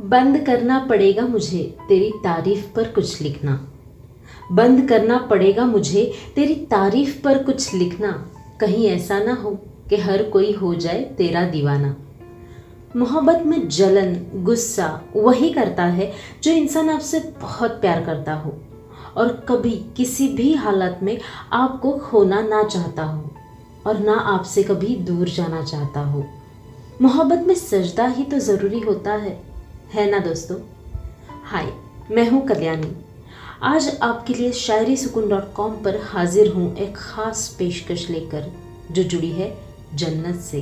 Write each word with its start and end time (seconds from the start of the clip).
बंद 0.00 0.46
करना 0.46 0.78
पड़ेगा 0.78 1.22
मुझे, 1.22 1.76
तेरी 1.88 2.10
तारीफ़ 2.10 2.74
पर 2.74 2.88
कुछ 2.88 3.22
लिखना। 3.22 3.68
बंद 4.52 4.88
करना 4.88 5.18
पड़ेगा 5.18 5.64
मुझे, 5.64 6.12
तेरी 6.34 6.54
तारीफ़ 6.54 7.22
पर 7.22 7.42
कुछ 7.42 7.74
लिखना। 7.74 8.30
कहीं 8.60 8.86
ऐसा 8.86 9.18
ना 9.18 9.34
हो 9.34 9.50
कि 9.90 9.96
हर 9.96 10.22
कोई 10.22 10.52
हो 10.52 10.74
जाए 10.74 11.00
तेरा 11.02 11.42
दीवाना। 11.42 11.96
मोहब्बत 12.96 13.42
में 13.46 13.68
जलन, 13.68 14.44
गुस्सा, 14.44 15.02
वही 15.16 15.50
करता 15.50 15.84
है 15.84 16.12
जो 16.42 16.52
इंसान 16.52 16.90
आपसे 16.90 17.20
बहुत 17.40 17.70
प्यार 17.70 18.04
करता 18.04 18.34
हो। 18.34 18.54
और 19.16 19.28
कभी 19.28 19.84
किसी 19.96 20.28
भी 20.28 20.54
हालत 20.54 21.00
में 21.02 21.18
आपको 21.52 21.92
खोना 21.92 22.42
ना 22.42 22.62
चाहता 22.62 23.04
हो 23.04 23.30
और 23.86 23.98
ना 23.98 24.12
आपसे 24.12 24.62
कभी 24.62 24.96
दूर 24.96 25.28
जाना 25.28 25.62
चाहता 25.62 26.00
हो। 26.00 26.24
मोहब्बत 27.02 27.44
में 27.46 27.54
सजदा 27.54 28.06
ही 28.06 28.24
तो 28.24 28.38
ज़रूरी 28.38 28.80
होता 28.80 29.12
है। 29.12 29.45
है 29.86 30.10
ना 30.10 30.18
दोस्तों? 30.18 30.56
हाय, 31.44 31.66
मैं 32.10 32.28
हूँ 32.30 32.46
कल्याणी। 32.46 32.90
आज 33.62 33.98
आपके 34.02 34.34
लिए 34.34 34.52
शायरी 34.52 34.96
सुकून 34.96 35.28
डॉट 35.28 35.52
कॉम 35.54 35.72
पर 35.82 36.00
हाजिर 36.04 36.50
हूँ 36.52 36.76
एक 36.76 36.96
ख़ास 36.96 37.54
पेशकश 37.58 38.08
लेकर, 38.10 38.50
जो 38.92 39.02
जुड़ी 39.02 39.30
है 39.30 39.56
जन्नत 39.94 40.40
से। 40.40 40.60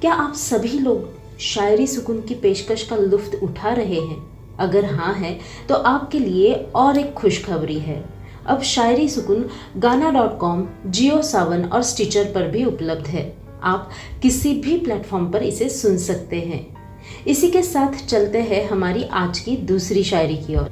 क्या 0.00 0.12
आप 0.14 0.34
सभी 0.34 0.78
लोग 0.78 1.38
शायरी 1.40 1.86
सुकून 1.86 2.20
की 2.20 2.34
पेशकश 2.34 2.82
का 2.82 2.96
लुफ्त 2.96 3.38
उठा 3.42 3.72
रहे 3.72 4.00
हैं? 4.00 4.20
अगर 4.58 4.84
हाँ 4.84 5.14
है 5.14 5.38
तो 5.68 5.74
आपके 5.74 6.18
लिए 6.18 6.54
और 6.74 6.98
एक 6.98 7.14
खुशखबरी 7.14 7.78
है। 7.78 8.04
अब 8.46 8.62
शायरी 8.62 9.08
सुकून 9.08 9.48
गाना 9.76 10.10
डॉट 10.10 10.38
कॉम, 10.38 10.68
जियो 10.86 11.22
सावन 11.22 11.64
और 11.64 11.82
स्टिचर 11.82 12.24
पर 12.24 12.48
भी 12.48 12.64
उपलब्ध 12.64 13.06
है। 13.06 13.32
आप 13.62 13.90
किसी 14.22 14.54
भी 14.54 14.78
प्लेटफॉर्म 14.78 15.30
पर 15.30 15.42
इसे 15.42 15.68
सुन 15.68 15.98
सकते 15.98 16.40
हैं। 16.40 16.81
इसी 17.26 17.50
के 17.50 17.62
साथ 17.62 18.06
चलते 18.06 18.38
हैं 18.38 18.68
हमारी 18.68 19.04
आज 19.04 19.38
की 19.38 19.56
दूसरी 19.56 20.04
शायरी 20.04 20.36
की 20.36 20.56
ओर। 20.56 20.70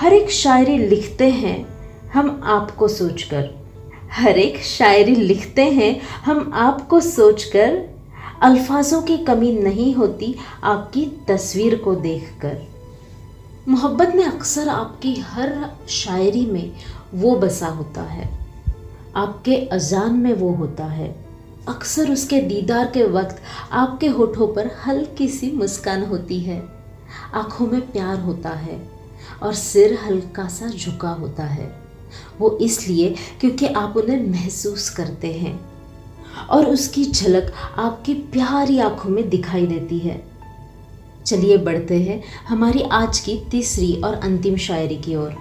हर 0.00 0.12
एक 0.12 0.30
शायरी 0.30 0.78
लिखते 0.78 1.28
हैं, 1.30 1.66
हम 2.12 2.40
आपको 2.44 2.88
सोचकर। 2.88 3.48
हर 4.12 4.38
एक 4.38 4.62
शायरी 4.62 5.14
लिखते 5.14 5.62
हैं, 5.62 6.00
हम 6.24 6.50
आपको 6.54 7.00
सोचकर। 7.00 7.82
अल्फाजों 8.42 9.02
की 9.02 9.16
कमी 9.16 9.52
नहीं 9.52 9.94
होती 9.94 10.34
आपकी 10.64 11.04
तस्वीर 11.28 11.74
को 11.74 11.94
देखकर। 11.94 12.62
मोहब्बत 13.68 14.12
में 14.14 14.24
अक्सर 14.24 14.68
आपकी 14.68 15.14
हर 15.14 15.54
शायरी 15.88 16.46
में 16.46 16.72
वो 17.14 17.34
बसा 17.36 17.66
होता 17.66 18.02
है, 18.02 18.28
आपके 19.16 19.56
अजान 19.72 20.14
में 20.14 20.32
वो 20.32 20.50
होता 20.50 20.84
है। 20.84 21.23
अक्सर 21.68 22.10
उसके 22.10 22.40
दीदार 22.40 22.86
के 22.86 23.04
वक्त 23.04 23.36
आपके 23.72 24.06
होठों 24.06 24.46
पर 24.48 24.70
हल्की 24.86 25.28
सी 25.28 25.50
मुस्कान 25.50 26.04
होती 26.04 26.40
है। 26.40 26.68
आँखों 27.34 27.66
में 27.66 27.80
प्यार 27.92 28.20
होता 28.20 28.50
है 28.50 28.90
और 29.42 29.54
सिर 29.54 29.98
हल्का 30.04 30.48
सा 30.48 30.68
झुका 30.68 31.10
होता 31.10 31.44
है। 31.44 31.80
वो 32.38 32.58
इसलिए 32.58 33.14
क्योंकि 33.40 33.66
आप 33.66 33.96
उन्हें 33.96 34.30
महसूस 34.30 34.90
करते 34.90 35.32
हैं 35.32 35.60
और 36.50 36.66
उसकी 36.66 37.04
झलक 37.04 37.52
आपकी 37.78 38.14
प्यारी 38.14 38.78
आँखों 38.78 39.10
में 39.10 39.28
दिखाई 39.28 39.66
देती 39.66 39.98
है। 39.98 40.22
चलिए 41.26 41.56
बढ़ते 41.56 42.02
हैं 42.02 42.22
हमारी 42.48 42.82
आज 42.82 43.20
की 43.20 43.42
तीसरी 43.50 44.00
और 44.04 44.14
अंतिम 44.14 44.56
शायरी 44.56 44.96
की 44.96 45.16
ओर। 45.16 45.36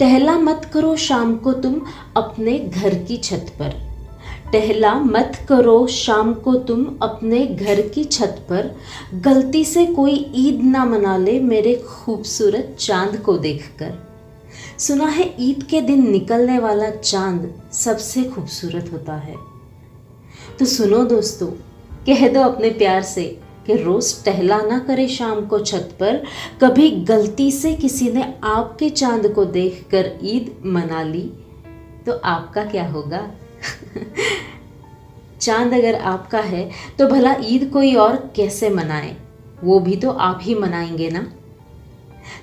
टहला 0.00 0.38
मत 0.38 0.70
करो 0.74 0.96
शाम 0.96 1.36
को 1.36 1.52
तुम 1.52 1.80
अपने 2.16 2.58
घर 2.58 2.94
की 2.94 3.16
छत 3.16 3.52
पर। 3.58 3.89
टहला 4.52 4.94
मत 4.94 5.38
करो 5.48 5.86
शाम 5.86 6.32
को 6.34 6.54
तुम 6.54 6.84
अपने 7.02 7.46
घर 7.46 7.80
की 7.88 8.04
छत 8.04 8.46
पर। 8.50 8.70
गलती 9.14 9.64
से 9.64 9.86
कोई 9.86 10.14
ईद 10.34 10.62
ना 10.62 10.84
मना 10.84 11.16
ले 11.16 11.38
मेरे 11.40 11.74
खूबसूरत 11.88 12.76
चाँद 12.80 13.16
को 13.16 13.36
देखकर। 13.38 13.92
सुना 14.78 15.06
है 15.06 15.34
ईद 15.40 15.62
के 15.62 15.80
दिन 15.80 16.10
निकलने 16.10 16.58
वाला 16.58 16.90
चाँद 16.90 17.52
सबसे 17.72 18.24
खूबसूरत 18.24 18.90
होता 18.92 19.14
है। 19.14 19.36
तो 20.58 20.64
सुनो 20.64 21.04
दोस्तों, 21.04 21.46
कह 22.06 22.28
दो 22.28 22.40
अपने 22.40 22.70
प्यार 22.70 23.02
से 23.02 23.24
कि 23.66 23.76
रोज़ 23.76 24.14
टहला 24.24 24.60
ना 24.62 24.78
करे 24.78 25.06
शाम 25.08 25.44
को 25.46 25.58
छत 25.58 25.96
पर। 26.00 26.22
कभी 26.62 26.90
गलती 26.90 27.50
से 27.50 27.72
किसी 27.74 28.10
ने 28.12 28.34
आपके 28.44 28.88
चाँद 28.90 29.32
को 29.34 29.44
देखकर 29.44 30.10
ईद 30.22 30.54
मना 30.66 31.02
ली 31.02 31.30
तो 32.06 32.12
आपका 32.24 32.64
क्या 32.64 32.86
होगा? 32.88 33.30
चाँद 35.40 35.74
अगर 35.74 35.94
आपका 35.94 36.38
है 36.38 36.70
तो 36.98 37.06
भला 37.06 37.36
ईद 37.44 37.70
कोई 37.72 37.94
और 37.94 38.32
कैसे 38.36 38.70
मनाए? 38.70 39.16
वो 39.64 39.80
भी 39.80 39.96
तो 39.96 40.10
आप 40.10 40.38
ही 40.42 40.54
मनाएँगे 40.54 41.10
ना? 41.10 41.32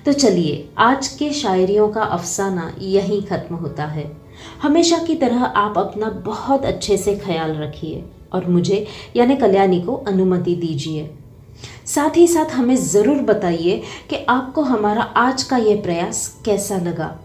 तो 0.04 0.12
चलिए, 0.12 0.68
आज 0.78 1.08
के 1.08 1.32
शायरियों 1.32 1.88
का 1.88 2.02
अफसाना 2.02 2.72
यहीं 2.78 3.22
ख़त्म 3.22 3.54
होता 3.54 3.84
है। 3.84 4.16
हमेशा 4.62 4.98
की 4.98 5.14
तरह 5.14 5.44
आप 5.44 5.78
अपना 5.78 6.08
बहुत 6.08 6.64
अच्छे 6.64 6.96
से 6.96 7.16
ख्याल 7.16 7.52
रखिए 7.52 8.04
और 8.32 8.46
मुझे, 8.46 8.86
यानी 9.16 9.36
कल्याणी 9.36 9.80
को 9.80 9.94
अनुमति 9.94 10.54
दीजिए। 10.54 11.10
साथ 11.86 12.16
ही 12.16 12.26
साथ 12.26 12.44
हमें 12.44 12.76
ज़रूर 12.76 13.16
बताइए 13.16 13.82
कि 14.10 14.16
आपको 14.28 14.62
हमारा 14.62 15.02
आज 15.02 15.42
का 15.42 15.56
ये 15.56 15.74
प्रयास 15.76 16.42
कैसा 16.44 16.76
लगा। 16.76 17.18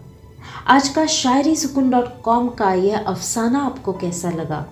आज 0.54 0.88
का 0.88 1.04
शायरी 1.06 1.54
सुकून 1.56 1.88
डॉट 1.90 2.04
कॉम 2.24 2.48
का 2.48 2.72
यह 2.72 2.98
अफसाना 2.98 3.60
आपको 3.60 3.92
कैसा 3.92 4.30
लगा? 4.30 4.64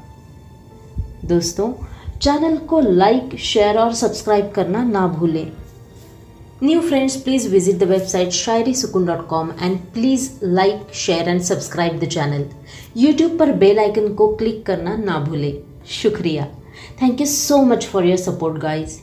दोस्तों, 1.25 1.72
चैनल 2.19 2.56
को 2.66 2.81
लाइक, 2.81 3.37
शेयर 3.41 3.78
और 3.78 3.93
सब्सक्राइब 3.94 4.50
करना 4.54 4.82
ना 4.84 5.06
भूलें। 5.09 5.53
New 6.62 6.81
friends, 6.81 7.16
please 7.16 7.48
visit 7.48 7.78
the 7.78 7.88
website 7.91 8.31
Shayari 8.31 8.75
Sukoon 8.75 9.06
dot 9.06 9.26
com 9.28 9.50
and 9.62 9.78
please 9.94 10.31
like, 10.44 10.87
share 10.94 11.28
and 11.28 11.41
subscribe 11.43 11.99
the 12.00 12.09
channel. 12.09 12.49
YouTube 12.97 13.38
पर 13.38 13.53
बेल 13.54 13.78
आइकन 13.78 14.12
को 14.14 14.34
क्लिक 14.34 14.64
करना 14.66 14.97
ना 14.97 15.19
भूलें। 15.20 15.53
शुक्रिया। 15.93 16.47
Thank 17.03 17.20
you 17.20 17.26
so 17.26 17.62
much 17.64 17.87
for 17.87 18.06
your 18.06 18.19
support 18.19 18.60
guys 18.62 18.99